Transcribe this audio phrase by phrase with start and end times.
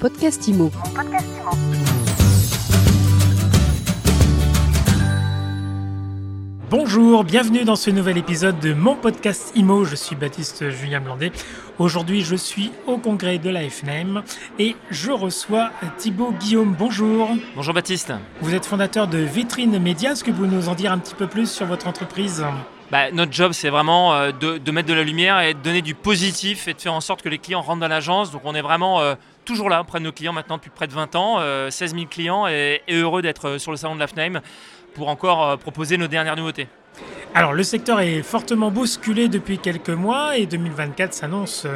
[0.00, 0.70] podcast IMO.
[6.70, 9.84] Bonjour, bienvenue dans ce nouvel épisode de mon podcast IMO.
[9.84, 11.32] Je suis Baptiste Julien Blandet.
[11.78, 14.22] Aujourd'hui, je suis au congrès de la FNM
[14.58, 16.74] et je reçois Thibaut Guillaume.
[16.78, 17.28] Bonjour.
[17.54, 18.14] Bonjour Baptiste.
[18.40, 20.12] Vous êtes fondateur de Vitrine Média.
[20.12, 22.42] Est-ce que vous nous en dire un petit peu plus sur votre entreprise?
[22.90, 25.94] Bah, notre job, c'est vraiment euh, de, mettre de la lumière et de donner du
[25.94, 28.32] positif et de faire en sorte que les clients rentrent dans l'agence.
[28.32, 29.14] Donc on est vraiment euh,
[29.50, 31.38] toujours là auprès de nos clients maintenant depuis près de 20 ans,
[31.70, 34.40] 16 euh, 000 clients et, heureux d'être sur le salon de la FNAIM
[34.94, 36.68] pour encore proposer nos dernières nouveautés.
[37.34, 41.66] Alors le secteur est fortement bousculé depuis quelques mois et 2024 s'annonce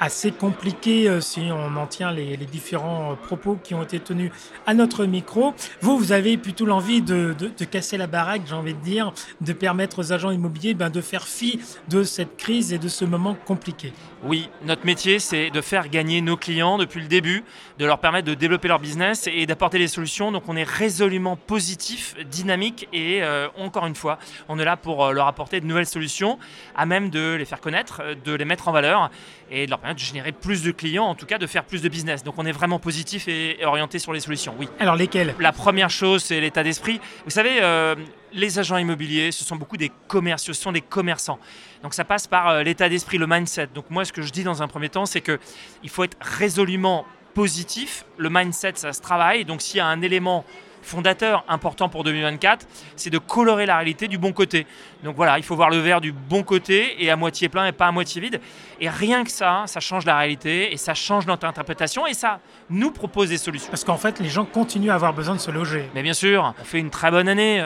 [0.00, 4.30] assez compliqué euh, si on en tient les, différents euh, propos qui ont été tenus
[4.66, 5.54] à notre micro.
[5.80, 7.34] Vous, vous avez plutôt l'envie de,
[7.70, 11.26] casser la baraque, j'ai envie de dire, de permettre aux agents immobiliers ben, de faire
[11.26, 13.92] fi de cette crise et de ce moment compliqué.
[14.24, 17.44] Oui, notre métier, c'est de faire gagner nos clients depuis le début,
[17.78, 20.32] de leur permettre de développer leur business et d'apporter des solutions.
[20.32, 25.12] Donc on est résolument positif, dynamique et euh, encore une fois, on est là pour
[25.12, 26.38] leur apporter de nouvelles solutions,
[26.74, 29.10] à même de les faire connaître, de les mettre en valeur
[29.50, 31.88] et de leur de générer plus de clients, en tout cas de faire plus de
[31.88, 32.24] business.
[32.24, 34.68] Donc on est vraiment positif et, orienté sur les solutions, oui.
[34.80, 35.34] Alors lesquelles?
[35.38, 37.00] La première chose, c'est l'état d'esprit.
[37.24, 37.94] Vous savez, euh,
[38.32, 41.38] les agents immobiliers, ce sont beaucoup des commerciaux, ce sont des commerçants.
[41.82, 43.68] Donc ça passe par euh, l'état d'esprit, le mindset.
[43.74, 47.06] Donc moi, ce que je dis dans un premier temps, c'est qu'il faut être résolument
[47.34, 48.04] positif.
[48.16, 49.44] Le mindset, ça se travaille.
[49.44, 50.44] Donc s'il y a un élément
[50.86, 54.66] fondateur important pour 2024, c'est de colorer la réalité du bon côté.
[55.02, 57.72] Donc voilà, il faut voir le verre du bon côté et à moitié plein et
[57.72, 58.40] pas à moitié vide.
[58.80, 62.40] Et rien que ça, ça change la réalité et ça change notre interprétation et ça
[62.70, 63.70] nous propose des solutions.
[63.70, 65.90] Parce qu'en fait, les gens continuent à avoir besoin de se loger.
[65.94, 67.58] Mais bien sûr, on fait une très bonne année.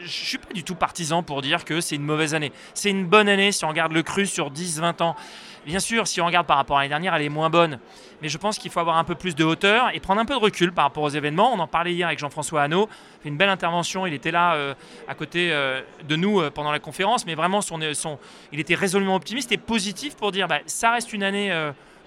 [0.00, 2.52] Je ne suis pas du tout partisan pour dire que c'est une mauvaise année.
[2.74, 5.16] C'est une bonne année si on regarde le cru sur 10-20 ans.
[5.66, 7.78] Bien sûr, si on regarde par rapport à l'année dernière, elle est moins bonne.
[8.22, 10.32] Mais je pense qu'il faut avoir un peu plus de hauteur et prendre un peu
[10.32, 11.52] de recul par rapport aux événements.
[11.52, 12.57] On en parlait hier avec Jean-François
[13.22, 14.06] Fait une belle intervention.
[14.06, 14.74] Il était là euh,
[15.06, 17.26] à côté euh, de nous euh, pendant la conférence.
[17.26, 18.18] Mais vraiment, son, son,
[18.52, 21.52] il était résolument optimiste et positif pour dire bah, ça reste une année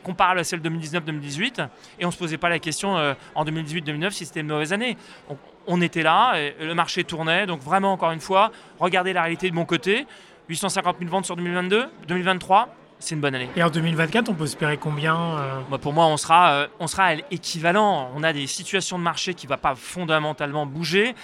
[0.03, 1.67] comparable à celle 2019-2018.
[1.99, 2.95] Et on ne se posait pas la question
[3.35, 4.97] en 2018-2009 si c'était une mauvaise année.
[5.29, 7.45] On, on était là, le marché tournait.
[7.45, 10.05] Donc vraiment, encore une fois, regardez la réalité de mon côté.
[10.49, 13.49] 850 000 ventes sur 2022, 2023 c'est une bonne année.
[13.55, 16.87] Et en 2024, on peut espérer combien euh bah, Pour moi, on sera, euh, on
[16.87, 18.11] sera équivalent.
[18.15, 21.15] On a des situations de marché qui ne vont pas fondamentalement bouger.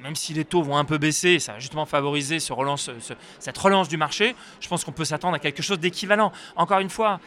[0.00, 2.90] Même si les taux vont un peu baisser, ça va justement favoriser ce relance,
[3.38, 4.36] cette relance du marché.
[4.60, 6.30] Je pense qu'on peut s'attendre à quelque chose d'équivalent.
[6.56, 7.20] Encore une fois,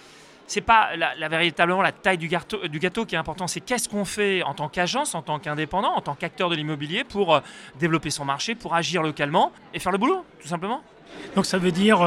[0.46, 3.90] c'est pas la, véritablement la taille du gâteau, du gâteau qui est important, c'est qu'est-ce
[3.90, 7.40] qu'on fait en tant qu'agence, en tant qu'indépendant, en tant qu'acteur de l'immobilier pour euh,
[7.80, 10.82] développer son marché, pour agir localement et faire le boulot, tout simplement.
[11.36, 12.02] Donc ça veut dire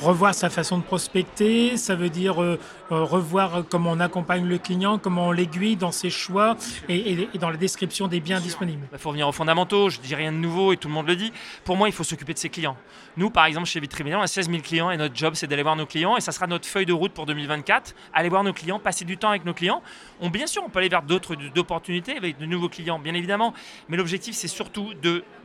[0.00, 2.58] revoir sa façon de prospecter, ça veut dire euh,
[2.92, 6.56] euh, revoir comment on accompagne le client, comment on l'aiguille dans ses choix
[6.88, 8.86] et, dans la description des biens disponibles.
[8.92, 11.16] Il faut revenir aux fondamentaux, je dis rien de nouveau et tout le monde le
[11.16, 11.32] dit.
[11.64, 12.76] Pour moi, il faut s'occuper de ses clients.
[13.16, 15.62] Nous, par exemple, chez Vitrimier, on a 16 000 clients et notre job, c'est d'aller
[15.62, 17.94] voir nos clients et ça sera notre feuille de route pour 2024.
[18.12, 19.82] Aller voir nos clients, passer du temps avec nos clients.
[20.30, 23.54] Bien sûr, on peut aller vers d'autres opportunités avec de nouveaux clients, bien évidemment,
[23.88, 24.92] mais l'objectif, c'est surtout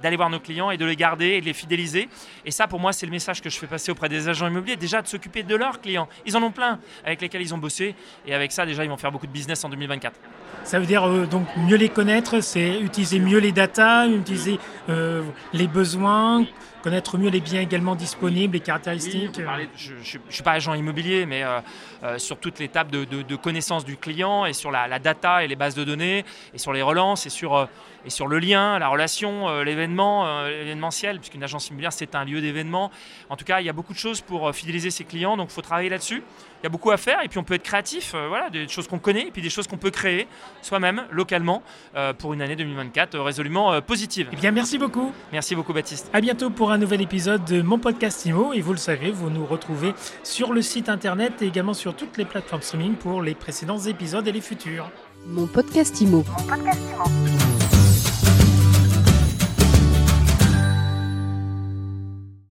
[0.01, 2.09] d'aller voir nos clients et de les garder et de les fidéliser.
[2.45, 4.75] Et ça, pour moi, c'est le message que je fais passer auprès des agents immobiliers,
[4.75, 6.07] déjà de s'occuper de leurs clients.
[6.25, 8.97] Ils en ont plein avec lesquels ils ont bossé et avec ça déjà ils vont
[8.97, 10.19] faire beaucoup de business en 2024.
[10.63, 14.59] Ça veut dire euh, donc mieux les connaître, c'est utiliser mieux les datas, utiliser
[14.89, 16.45] euh, les besoins,
[16.81, 19.39] connaître mieux les biens également disponibles, les caractéristiques.
[19.75, 23.97] je ne suis pas agent immobilier, mais euh, sur toute l'étape de, de, connaissance du
[23.97, 27.29] client et sur la, data et les bases de données et sur les relances et
[27.29, 27.67] sur,
[28.05, 32.91] et sur le lien, la relation, l'événement, l'événementiel, puisqu'une agence immobilière c'est un lieu d'événement.
[33.29, 35.53] En tout cas, il y a beaucoup de choses pour fidéliser ses clients, donc il
[35.53, 36.23] faut travailler là-dessus.
[36.61, 38.87] Il y a beaucoup à faire et puis on peut être créatif, voilà, des choses
[38.87, 40.27] qu'on connaît et puis des choses qu'on peut créer
[40.61, 41.63] soi-même, localement,
[41.95, 44.29] euh, pour une année 2024 euh, résolument euh, positive.
[44.31, 45.11] Eh bien, merci beaucoup.
[45.31, 46.09] Merci beaucoup, Baptiste.
[46.13, 48.53] À bientôt pour un nouvel épisode de mon podcast IMO.
[48.53, 49.93] Et vous le savez, vous nous retrouvez
[50.23, 54.25] sur le site internet et également sur toutes les plateformes streaming pour les précédents épisodes
[54.25, 54.89] et les futurs.
[55.27, 56.23] Mon podcast IMO.
[56.29, 57.50] Mon podcast IMO.